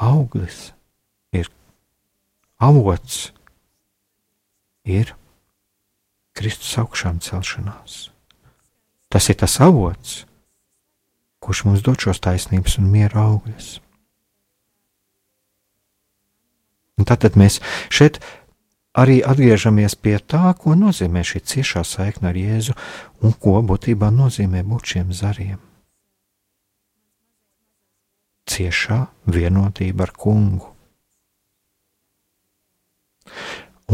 [0.00, 0.70] Auglis
[1.36, 1.50] ir
[2.56, 3.32] avots,
[4.88, 5.12] ir
[6.32, 8.08] Kristus augšām celšanās.
[9.12, 10.22] Tas ir tas avots,
[11.42, 13.80] kurš mums dod šos taisnības un miera augļus.
[17.00, 18.20] Un tātad mēs šeit
[18.92, 22.76] arī atgriežamies pie tā, ko nozīmē šī ciešā saikne ar Jēzu
[23.24, 25.58] un ko būtībā nozīmē būt šiem zariem.
[28.50, 30.74] Ciešā vienotība ar kungu.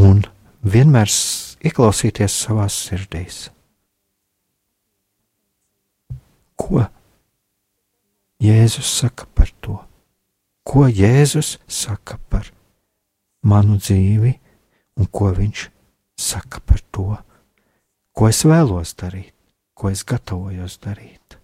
[0.01, 0.25] Un
[0.65, 1.13] vienmēr
[1.69, 3.47] ieklausīties savās sirdīs.
[6.57, 6.87] Ko
[8.43, 9.79] Jēzus saka par to?
[10.67, 12.49] Ko Jēzus saka par
[13.47, 14.33] manu dzīvi
[15.01, 15.69] un ko viņš
[16.19, 17.09] saka par to,
[18.17, 19.35] ko es vēlos darīt,
[19.77, 21.39] ko es gatavojos darīt,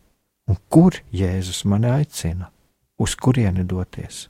[0.49, 2.51] un kur Jēzus mani aicina,
[2.99, 4.27] uz kurieni doties.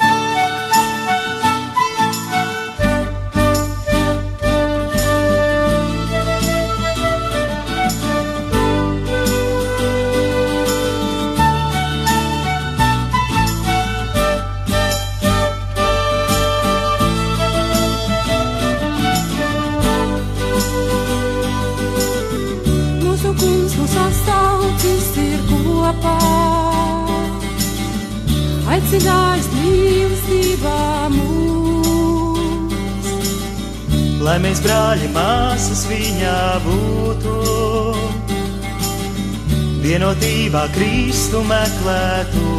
[0.00, 0.29] aicinājis
[34.30, 37.32] Lai mēs brāļi māsas viņā būtu,
[39.82, 42.52] vienotībā Kristu meklētu.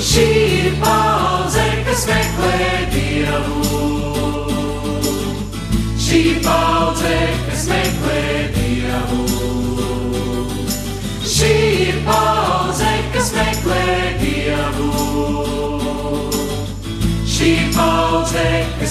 [0.00, 0.26] Šī
[0.62, 3.84] ir paudze, kas meklē Dievu.
[6.08, 7.16] Šī ir paudze,
[7.50, 8.22] kas meklē
[8.56, 9.27] Dievu.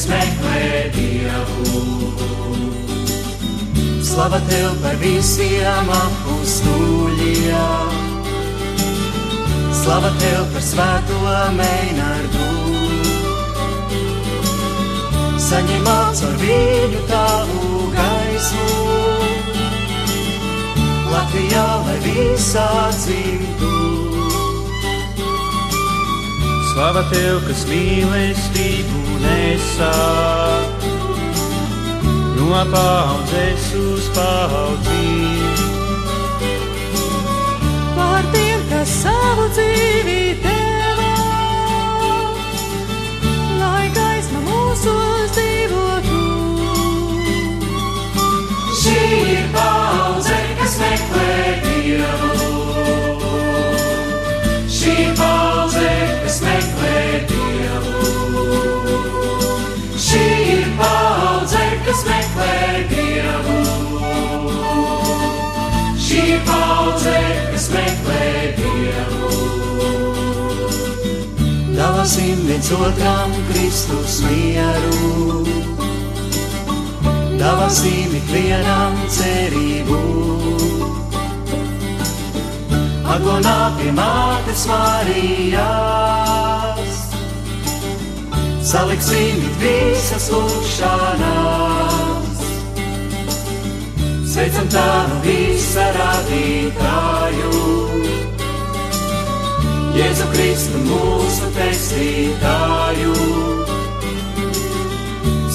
[0.10, 1.82] Meklē Dievu.
[4.04, 7.92] Slava tev par visiem apstuļiem.
[9.82, 11.20] Slava tev par svēto
[11.58, 12.48] meinārdu.
[15.48, 18.70] Saņemot ar viņu tavu gaismu.
[21.14, 23.74] Latvijā, lai visā dzīvtu.
[26.74, 29.94] Slava tev, kas mīlestību nesā,
[32.36, 35.62] no paudzes uz paudzes.
[37.98, 41.14] Par tiem, kas savu dzīvi deva,
[43.62, 46.22] lai gaisma mūsos dzīvotu.
[48.82, 49.00] Šī
[49.38, 51.34] ir paudze, kas meklē
[51.66, 52.54] Dievu.
[54.78, 57.37] Šī paudze, kas meklē Dievu.
[61.98, 63.60] kas meklē dievu.
[65.98, 67.22] Šī paudze,
[67.52, 68.28] kas meklē
[68.58, 69.30] dievu.
[71.78, 75.46] Dāsim viens otram Kristus mieru.
[77.42, 80.02] Dāsim ikvienam cerību.
[83.18, 86.18] Agonā pie mātes Marijas
[88.68, 91.87] saliksim visas lūkšanās.
[94.38, 97.62] Sveicam tādu visa radītāju,
[99.98, 103.16] Jēzu Kristu mūsu pestītāju.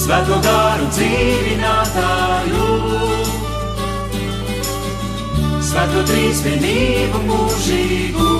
[0.03, 2.67] Svēto garu dzīvinātāju,
[5.69, 8.33] Svēto trīsvienību mūžīgo.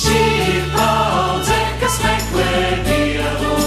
[0.00, 2.56] Šī ir paudze, kas meklē
[2.88, 3.61] Dievu.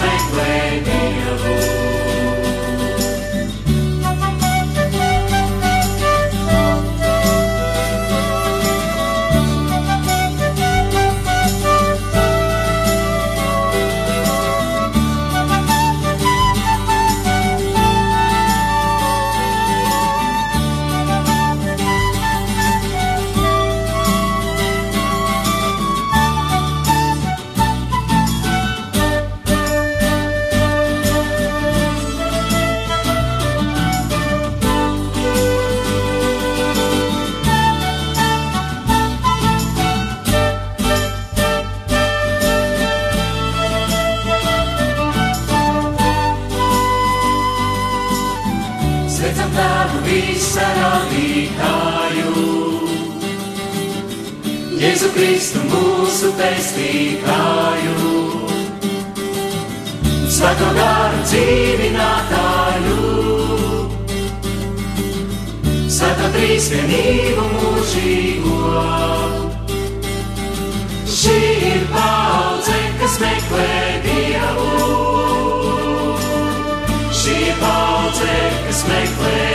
[0.00, 1.58] Kas meklē Dievu.
[1.58, 1.79] Sveicam
[49.60, 52.32] tēvu visa radītāju,
[54.80, 57.96] Jēzu Kristu mūsu pestītāju,
[60.30, 62.96] Svēto garu dzīvinātāju,
[65.90, 68.86] Svēto trīsvienību mūžīgo.
[71.20, 71.36] Šī
[71.74, 73.76] ir paudze, kas meklē
[74.08, 74.88] Dievu.
[77.20, 79.49] Šī ir paudze, kas meklē Dievu.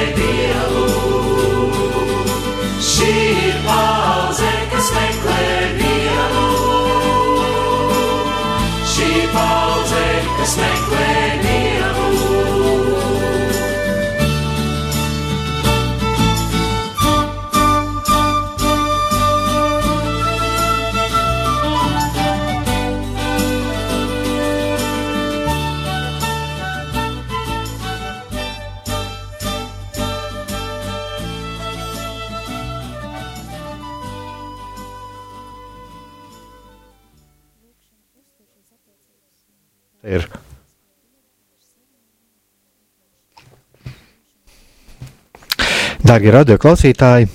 [46.16, 47.26] Dārgie radioklausītāji,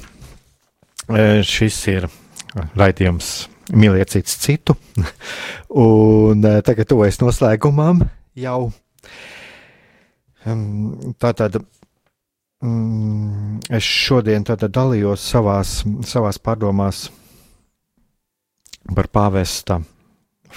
[1.13, 2.05] e, šis ir
[2.81, 3.27] raidījums
[3.77, 4.73] Mīliet cits citu,
[5.83, 8.01] un e, tagad tuvojas noslēgumam
[8.41, 8.71] jau.
[11.21, 15.75] Tātad mm, es šodien tātad dalījos savās,
[16.09, 17.03] savās pārdomās
[18.95, 19.83] par pāvesta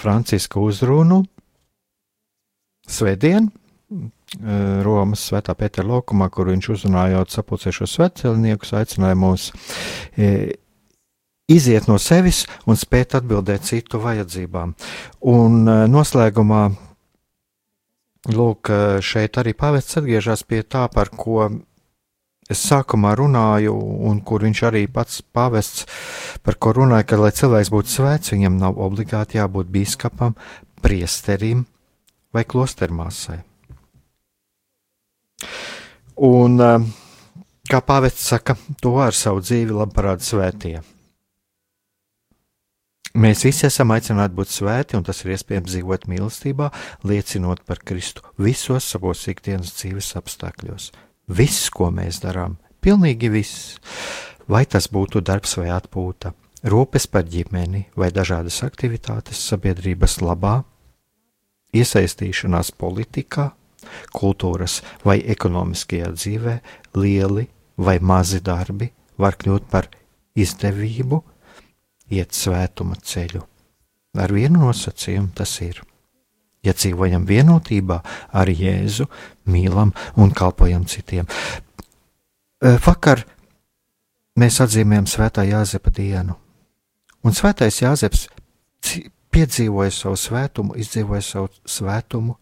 [0.00, 1.26] Franciska uzrunu.
[2.88, 3.52] Svētdien,
[4.84, 9.50] Romas Svētā Pētera laukumā, kur viņš uzrunājot sapulcējušos svētceļniekus, aicināja mūs
[10.18, 10.56] e,
[11.50, 14.74] iziet no sevis un spēt atbildēt citu vajadzībām.
[15.30, 16.64] Un e, noslēgumā,
[18.34, 21.46] lūk, e, šeit arī pāvests atgriežas pie tā, par ko
[22.50, 23.72] es sākumā runāju,
[24.10, 25.86] un kur viņš arī pats pāvests
[26.44, 30.36] par ko runāja, ka, lai cilvēks būtu svēts, viņam nav obligāti jābūt biskupam,
[30.84, 31.64] priesterim
[32.34, 33.44] vai klostermāsai.
[36.16, 36.90] Un, eh,
[37.70, 40.82] kā pāvests saka, to ar savu dzīvi labi parāda svētie.
[43.14, 46.70] Mēs visi esam aicināti būt svēti, un tas ir iespējams dzīvot mīlestībā,
[47.06, 50.88] liecinot par Kristu visos savos ikdienas dzīves apstākļos.
[51.30, 53.76] Viss, ko mēs darām, pilnīgi viss,
[54.50, 56.34] vai tas būtu darbs vai atpūta,
[56.66, 60.64] rūpes par ģimeni vai dažādas aktivitātes sabiedrības labā,
[61.70, 63.52] iesaistīšanās politikā,
[64.14, 66.58] kultūras vai ekonomiskajā dzīvē,
[66.98, 69.88] lieli vai mazi darbi var kļūt par
[70.34, 71.20] izdevību,
[72.14, 73.42] iet svētuma ceļu.
[74.18, 75.80] Ar vienu nosacījumu tas ir.
[76.64, 77.98] Ja dzīvojam vienotībā
[78.32, 79.06] ar Jēzu,
[79.50, 81.26] mīlam un kalpojam citiem.
[82.64, 83.24] E, Vakar
[84.40, 86.38] mēs atzīmējam Svētā Jāzepa dienu,
[87.20, 88.28] un Svētais Jāzeps
[89.34, 92.38] piedzīvoja savu svētumu, izdzīvoja savu svētumu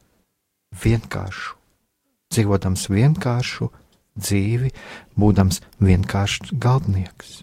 [0.84, 1.56] vienkāršu,
[2.32, 3.70] dzīvodams vienkāršu
[4.18, 4.72] dzīvi,
[5.18, 7.42] būdams vienkāršs galdnieks.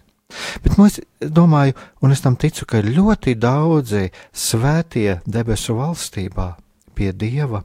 [0.62, 1.74] Bet nu, es domāju,
[2.04, 6.52] un es tam ticu, ka ir ļoti daudzi svētie debesu valstībā
[6.94, 7.64] pie Dieva,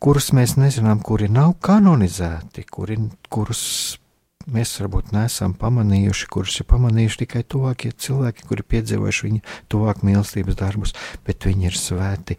[0.00, 2.98] kurus mēs nezinām, kuri nav kanonizēti, kuri,
[3.28, 3.62] kurus
[4.48, 10.60] mēs varbūt neesam pamanījuši, kurus ir pamanījuši tikai tuvākie cilvēki, kuri piedzīvojuši viņa tuvāk mīlestības
[10.62, 10.94] darbus,
[11.26, 12.38] bet viņi ir svēti,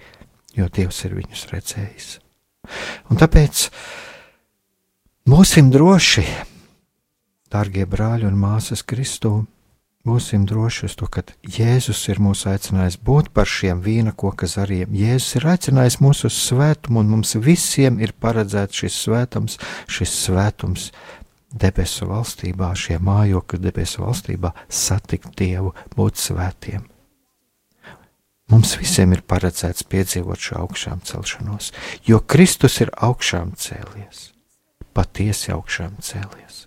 [0.58, 2.10] jo Dievs ir viņus redzējis.
[3.10, 3.68] Un tāpēc
[5.30, 6.26] būsim droši,
[7.54, 9.46] dārgie brāļi un māsas Kristū,
[10.06, 14.94] būsim droši uz to, ka Jēzus ir mūs aicinājis būt par šiem vīna koka zariem.
[14.96, 19.58] Jēzus ir aicinājis mūs uz svētumu, un mums visiem ir paredzēts šis svētums,
[19.90, 20.92] šis svētums
[21.50, 26.86] debesu valstībā, šie mājokļi debesu valstībā, satikt Dievu, būt svētiem.
[28.50, 31.70] Mums visiem ir paredzēts piedzīvot šo augšām celšanos,
[32.08, 34.32] jo Kristus ir augšām cēlies,
[34.98, 36.66] patiesi augšām cēlies.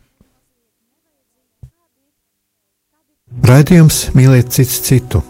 [3.42, 5.22] Raidījums mīlēt cits citu.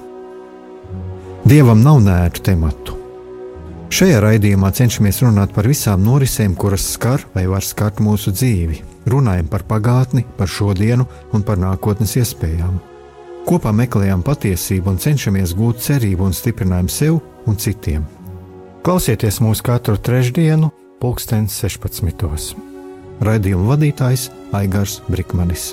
[1.49, 2.99] Dievam nav nērtu tematu.
[3.93, 9.49] Šajā raidījumā cenšamies runāt par visām norisēm, kuras skar vai var skart mūsu dzīvi runājam
[9.51, 12.81] par pagātni, par šodienu un par nākotnes iespējām.
[13.43, 17.19] Kopā meklējam patiesību un cenšamies gūt cerību un stiprinājumu sev
[17.51, 18.07] un citiem.
[18.87, 20.71] Klausieties mūsu katru trešdienu,
[21.03, 22.57] pulksten 16.
[23.23, 25.73] Raidījuma vadītājs Aigars Brikmanis.